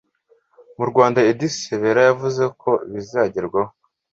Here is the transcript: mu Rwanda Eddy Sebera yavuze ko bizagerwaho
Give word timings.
mu 0.77 0.85
Rwanda 0.89 1.19
Eddy 1.31 1.47
Sebera 1.59 2.01
yavuze 2.09 2.43
ko 2.61 2.71
bizagerwaho 2.93 3.71